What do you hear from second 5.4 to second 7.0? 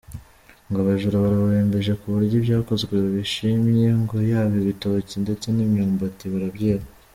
n’imyumbati barabyiba.